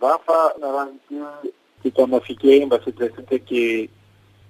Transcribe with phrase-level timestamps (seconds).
[0.00, 1.16] ba fa narantse
[1.82, 3.64] ke tswa mafikeng ba setresitse ke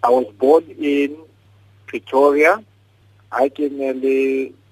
[0.03, 1.17] i was born in
[1.87, 2.59] pretoria.
[3.33, 4.19] A ke ne le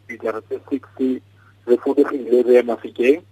[0.06, 1.18] dijara tse sixty
[1.66, 3.22] re fodogile re mafikeng.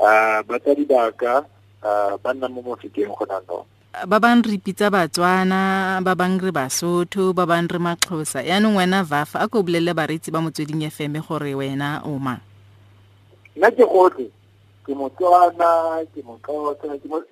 [0.00, 1.44] Um batsadi baka
[1.82, 3.64] um ba nna mo mafikeng go nano
[4.04, 8.44] ba bang re ipitsa batswana ba bang re basotho ba bang re maxhosa.
[8.44, 12.44] Yaanong wena vafa a ko bolelele bareetsi ba motsweding fm gore wena o mang?
[13.56, 14.28] Nna ke gotlhe
[14.86, 17.24] ke motswana ke moxhosa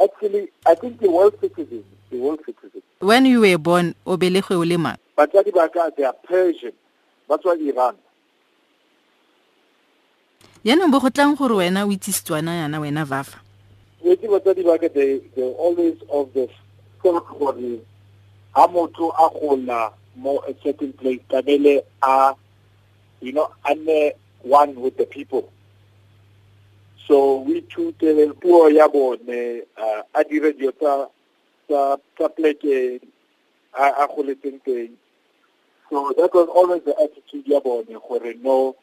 [0.00, 2.82] actually i think ke world citizen ke world citizen.
[2.98, 4.98] When you were born o belegwe o le mang?
[5.16, 6.74] Batsadi ba ka they are persian.
[7.28, 7.94] Ba tswa iran.
[10.64, 13.38] Yaanong bo go tlang gore wena o itse setswana yana wena vafa?
[14.04, 16.50] Wetse batsadi ba ka they they always of the
[17.02, 17.80] thought gore
[18.52, 22.34] ha motho a gola mo a certain place tlamele a
[23.22, 25.48] you know a nne one with the people
[27.10, 31.08] so we ithute puo ya bone uh, a dire dio tsa
[31.66, 33.00] tsa pleke
[33.74, 34.06] a
[34.42, 34.90] teng
[35.90, 38.76] so that was always the attitude ya bone gore no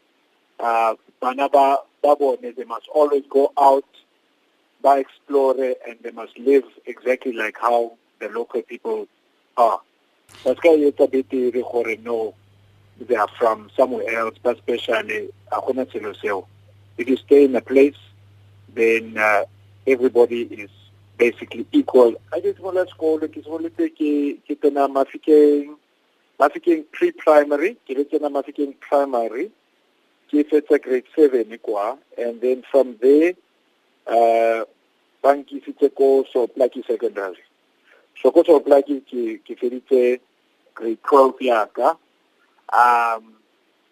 [0.59, 3.87] uh, bana ba ba they must always go out
[4.81, 5.55] by explore
[5.87, 9.07] and they must live exactly like how the local people
[9.55, 9.79] are.
[10.43, 12.33] That's why it's a bit gore no
[12.99, 15.29] they are from somewhere else, but especially
[16.97, 17.95] if you stay in a place,
[18.77, 19.43] then uh,
[19.85, 20.69] everybody is
[21.17, 22.15] basically equal.
[22.31, 25.75] I just want to school ke se ke ke tena mafikeng
[26.39, 29.49] mafikeng pre-primary, ke tena mafikeng primary,
[30.29, 31.97] ke fetsa grade 7 kwa.
[32.17, 33.33] And then from there
[34.07, 34.63] uh
[35.21, 37.41] ba nkisitse ko soplaki secondary.
[38.21, 40.19] So ko soplaki ke ke feditse
[40.75, 41.97] grade 12 yaka
[42.69, 43.33] um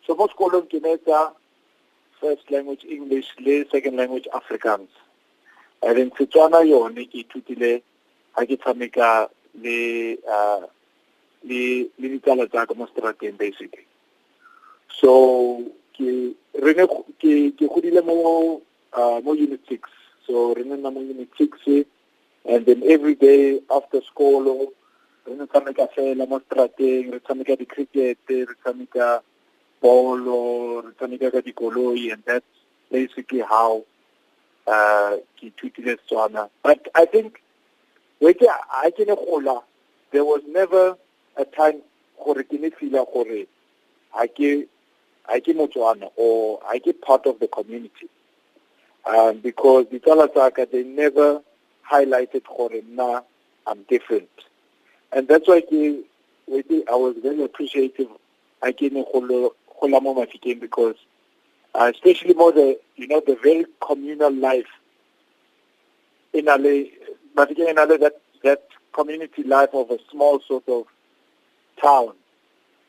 [0.05, 1.33] so mo sekolong ke netsa
[2.25, 4.89] first language english le second language afrikaans.
[5.85, 7.81] And then setswana yone ke ithutile
[8.35, 9.09] ga ke tshameka
[9.63, 9.79] le
[10.37, 10.61] uh
[11.47, 13.85] ditsala tsa ka mo strateng basically.
[14.99, 15.11] So
[15.97, 16.33] ke
[16.65, 16.87] rene
[17.21, 18.61] ke ke mo
[18.93, 19.79] uh, mo unit 6
[20.25, 21.85] so re nna mo unit 6
[22.49, 24.73] and then every day after school
[25.27, 29.21] re ne tshameka fela mo strateng re tshameka di-cricket re tshameka
[29.81, 32.45] bolo re tshameka ka dikoloi and that's
[32.91, 33.83] basically how
[34.67, 37.41] uh ke ithutile setswana but i think
[38.21, 38.47] wetse
[38.83, 39.61] a ke ne gola
[40.11, 40.97] there was never
[41.37, 41.81] a time
[42.23, 43.45] gore ke ne fila gore
[44.11, 44.67] ha ke
[45.29, 48.09] ha ke motswana or ha ke part of the community
[49.05, 51.41] um, because the Talataka, they never
[51.91, 53.23] highlighted Khorena,
[53.67, 54.29] I'm different.
[55.11, 56.03] And that's why I
[56.49, 58.07] was very appreciative
[58.61, 59.05] I came in
[60.59, 60.95] because
[61.73, 64.65] uh, especially more the you know the very communal life
[66.33, 66.85] in Ale
[67.37, 70.85] again in that that community life of a small sort of
[71.81, 72.13] town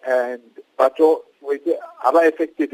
[0.06, 0.40] and
[0.78, 2.70] but are affected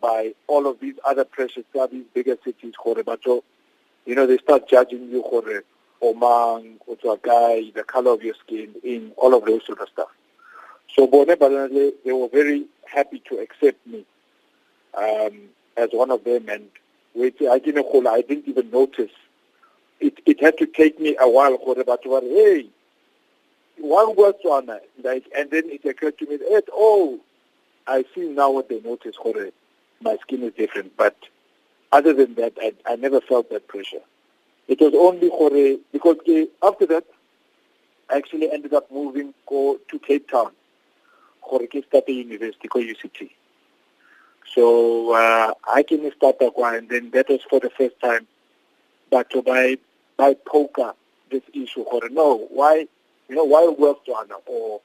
[0.00, 2.74] by all of these other pressures, these bigger cities,
[3.04, 3.20] but
[4.06, 5.22] you know, they start judging you,
[6.02, 6.78] Omang,
[7.22, 10.08] guy, the color of your skin, in all of those sort of stuff.
[10.94, 14.04] So Bone they were very happy to accept me
[14.94, 15.40] um,
[15.76, 16.68] as one of them, and
[17.14, 19.10] which I didn't I didn't even notice.
[20.00, 22.66] It it had to take me a while, but hey,
[23.78, 24.66] one was one,
[25.02, 27.20] like, and then it occurred to me that oh,
[27.86, 29.16] I see now what they notice,
[30.02, 30.96] My skin is different.
[30.96, 31.16] But
[31.92, 34.02] other than that, I, I never felt that pressure.
[34.68, 36.16] It was only because
[36.62, 37.04] after that,
[38.10, 40.52] I actually ended up moving to Cape Town,
[41.46, 43.30] Jorge State University, go UCT.
[44.54, 48.26] So uh, I came to start and then that was for the first time.
[49.10, 49.78] But by
[50.16, 50.94] by poker
[51.30, 52.86] this issue, Jorge, no, why,
[53.28, 54.14] you know, why work to
[54.46, 54.80] or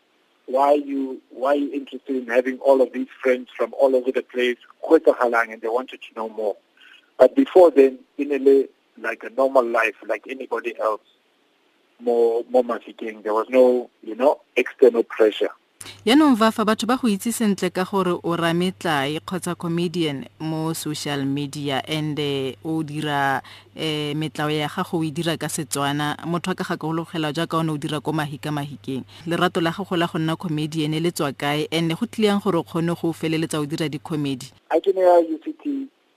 [0.47, 4.23] why you why you interested in having all of these friends from all over the
[4.23, 6.55] place, quicker halang and they wanted to know more.
[7.17, 8.67] But before then, in a
[8.99, 11.01] like a normal life, like anybody else,
[11.99, 13.23] more more mafiking.
[13.23, 15.49] There was no, you know, external pressure.
[16.05, 21.25] Yaanong vafa batho ba go itse sentle ka gore o rametlae kgotsa comedian mo social
[21.25, 23.41] media and-e o dira
[23.75, 26.17] um metlao ya gago o e dira ka setswana.
[26.25, 29.03] Motho a ka gakologela jaaka o ne o dira ko mahika mahikeng.
[29.27, 31.67] Lerato la gago la go nna comedian le tswa kae?
[31.71, 34.51] And-e go tlileyang gore o kgone go feleletsa o dira di-comedy?
[34.69, 35.45] A ke ne ya uct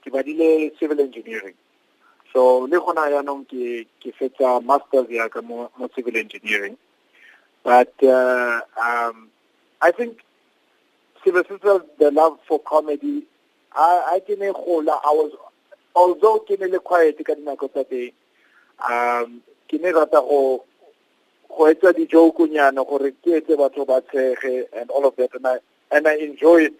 [0.03, 1.55] ke badile civil engineering.
[2.33, 6.75] So le gona yaanong ke ke fetsa masters yaka mo civil engineering.
[7.63, 9.29] But uh, um
[9.81, 10.19] I think
[11.23, 13.23] Sylvester, the love for comedy,
[13.73, 15.31] I, I can I was,
[15.95, 18.13] although ke ne le quiet ka dinako tsa teng,
[18.89, 20.63] um ke ne rata go
[21.49, 24.01] go etsa di-joke-nyana gore ke etse batho ba
[24.79, 25.33] and all of that.
[25.33, 25.57] And I,
[25.91, 26.75] and I enjoyed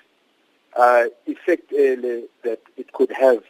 [0.76, 3.44] uh, effect that it could have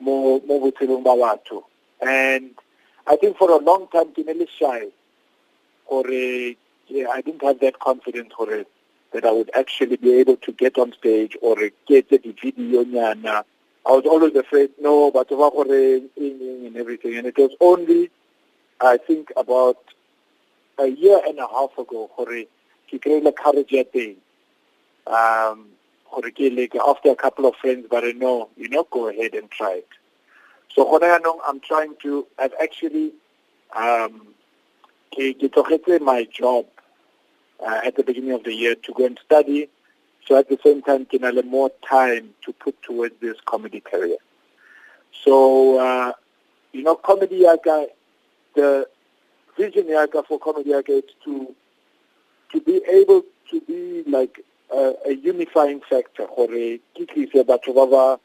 [0.00, 1.64] mo mo botshelong ba batho.
[2.00, 2.50] And
[3.06, 4.88] I think for a long time ne le shy
[6.88, 8.64] yeah, I didn't have that confidence gore
[9.12, 11.56] that I would actually be able to get on stage or
[11.86, 13.44] get the video nyana.
[13.86, 17.16] I was always afraid no but and everything.
[17.16, 18.10] And it was only
[18.80, 19.78] I think about
[20.78, 24.16] a year and a half ago ke kry-ile courage ya teng.
[25.06, 25.68] Um
[26.10, 29.88] gore after a couple of friends but no you know go ahead and try it.
[30.74, 33.12] So gona yaanong i'm trying to i've actually
[33.74, 34.34] um
[35.14, 36.66] ke tlogetse my job
[37.64, 39.68] uh, at the beginning of the year to go and study.
[40.26, 44.16] So at the same time na le more time to put towards this comedy career.
[45.24, 46.12] So uh,
[46.72, 47.88] you know comedy yaka
[48.54, 48.88] the
[49.56, 51.54] vision yaka for comedy yaka is to
[52.52, 54.40] to be able to be like
[54.72, 56.26] a, a unifying factor.
[56.26, 58.18] Gore a batho ba ba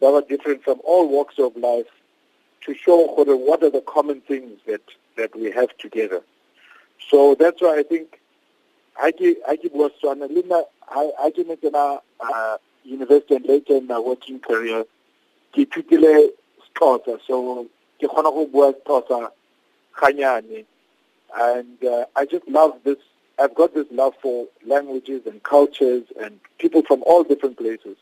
[0.00, 1.86] ba ba different from all walks of life
[2.66, 4.82] to show what are the common things that
[5.16, 6.20] that we have together.
[7.08, 8.20] So that's why i think
[9.00, 10.62] ha ke ha ke bua Setswana le nna
[10.94, 12.00] ha ke ne tsena
[12.84, 14.84] university and later in my working career
[15.52, 16.32] ke ithutile
[16.74, 17.66] Xhosa so
[18.00, 19.30] ke kgona go bua Xhosa
[19.96, 20.64] ganyane
[21.38, 22.98] and uh, I just love this
[23.40, 27.96] I've got this love for languages and cultures and people from all different places.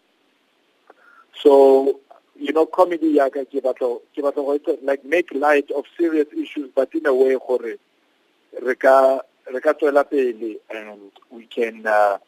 [1.40, 2.00] So,
[2.34, 7.36] you know, comedy batlo go like make light of serious issues but in a way
[7.46, 7.76] gore
[8.60, 9.20] re ka
[9.52, 10.04] re ka tswela
[11.58, 12.18] can uh,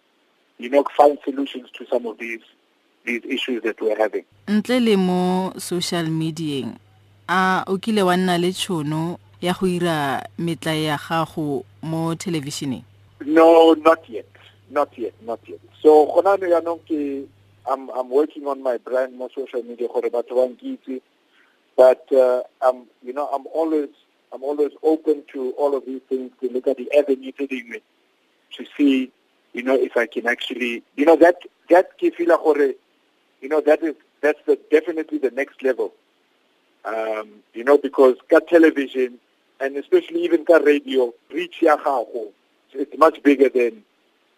[0.59, 2.43] you know find solutions to some of these
[3.05, 4.25] these issues that we're having.
[4.49, 6.67] Ntle le mo social media
[7.29, 12.83] a o kile wa nna le tšhono ya go ira metla ya gago mo televisioneng
[13.25, 14.27] No, not yet.
[14.71, 15.61] Not yet, not yet.
[15.83, 17.29] So gona no yaanong ke
[17.71, 21.01] I'm I'm working on my brand more social media gore batho ba nkitse
[21.77, 23.91] but uh, I'm you know I'm always
[24.33, 27.33] I'm always open to all of these things to look at the avenue
[28.57, 29.13] to see
[29.53, 31.37] you know if I can actually you know that
[31.69, 32.75] that ke feel gore
[33.41, 35.93] you know that is that's the definitely the next level.
[36.85, 39.19] Um you know because got television
[39.61, 42.33] and especially even got radio reach ya gago.
[42.73, 43.83] It's much bigger than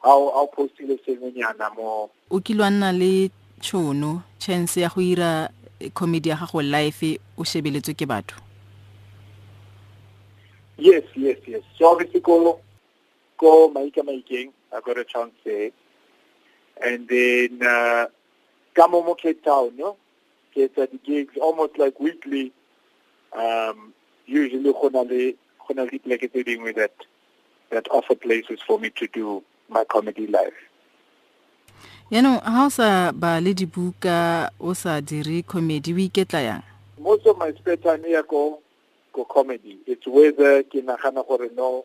[0.03, 2.11] how how postile sengwenyana mo.
[2.31, 3.31] O kilwa nna le
[3.61, 5.51] tšhono chance ya go ira
[5.95, 8.37] comedy ya gago live o shebeletswe ke batho?
[10.79, 11.63] Yes yes yes.
[11.79, 12.61] So obviously go
[13.39, 15.71] go maika maikeng i got a chance there
[16.83, 18.07] and then uh
[18.75, 19.97] ka mo mo Cape Town no
[20.55, 22.53] get the gigs almost like weekly
[23.33, 23.93] um
[24.27, 26.93] usually go na le go na le pleke tse dingwe that
[27.71, 30.57] that offer places for me to do my comedy life.
[32.13, 36.63] yaanong ga o sa ba le dibuka o sa dire comedy o iketla yang
[37.01, 38.61] Most of my spare time here go
[39.13, 39.81] go comedy.
[39.87, 41.85] It's whether ke nagana gore no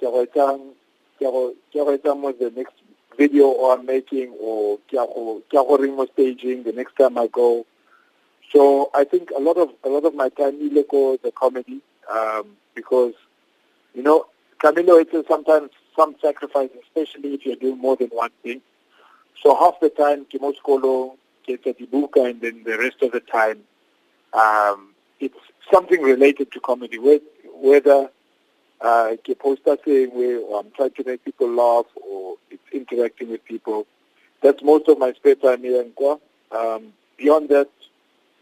[0.00, 0.72] ke go etsang
[1.18, 2.74] ke go ke go mo the next
[3.16, 7.66] video I'm making or ke go ke mo staging the next time I go.
[8.52, 11.80] So I think a lot of a lot of my time ile go the comedy
[12.10, 13.14] um because
[13.94, 14.26] you know
[14.62, 18.62] Camilo, it's sometimes some sacrifice, especially if you're doing more than one thing.
[19.42, 23.60] So half the time, Kimoskolo gets a dibuka, and then the rest of the time,
[24.32, 25.36] um, it's
[25.72, 28.10] something related to comedy, whether
[28.80, 33.86] uh, poster saying or I'm trying to make people laugh, or it's interacting with people.
[34.42, 36.18] That's most of my spare time here in Kwa.
[36.52, 37.68] Um, beyond that,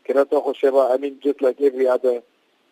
[0.08, 2.20] Kerata Hosheva, I mean, just like every other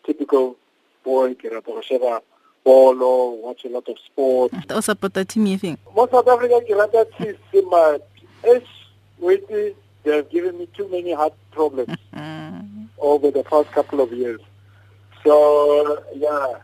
[0.04, 0.56] typical
[1.04, 2.20] boy, Kerata Hosheva,
[2.64, 4.52] polo, watch a lot of sport.
[4.70, 7.06] o support-a team efeng Most South Africa, ke rata
[8.44, 8.68] it's
[9.18, 11.96] wait, they have given me too many heart problems
[12.98, 14.40] over the past couple of years.
[15.24, 16.58] So yeah,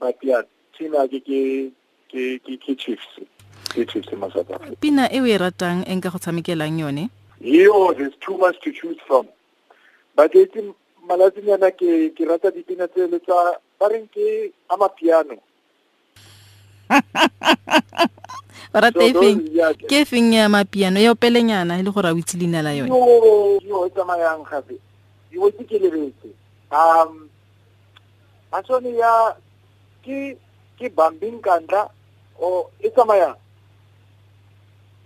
[0.00, 0.42] but yeah,
[0.76, 1.70] ke ke
[2.10, 3.08] ke ke ke Chiefs.
[3.70, 4.76] Ke Chiefs ma Africa.
[4.80, 7.10] pina e o e ratang e nka go tshamekelang yone
[7.40, 9.28] Yo, there's too much to choose from.
[10.16, 10.56] But it's
[11.04, 15.36] malatsinyana ke ke rata dipina tse le tsa ba reng ke amapiano.
[18.74, 19.38] o rata e feng
[19.88, 22.72] ke e feng ya mapiano ya opelenyana e le gore a o itse leina la
[22.74, 22.90] yone
[23.62, 24.76] yo e tsamayang gape
[25.30, 26.28] ke lebetse
[26.72, 27.30] um
[28.54, 29.12] a tsone ya
[30.04, 30.36] ke
[30.78, 31.88] ke bambing kandla
[32.38, 33.36] o e tsamayang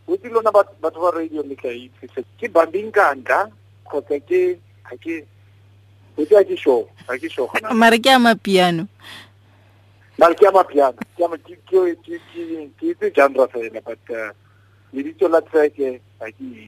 [0.09, 3.49] wetse lona bat- batho ba radio le tla itse ke bambing kandla
[3.89, 4.41] kgotsa ke
[4.89, 5.15] ga ke
[6.17, 7.51] go tse ke sure ga ke sure
[7.81, 8.89] mare ke a mapiano.
[10.19, 12.21] Mare ke a mapiano ke a ke ke
[12.79, 14.33] ke ke genre fela but uh,
[14.95, 16.67] lebitso la track ga ke